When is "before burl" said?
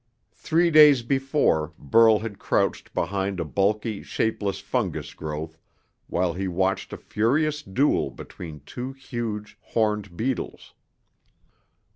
1.03-2.17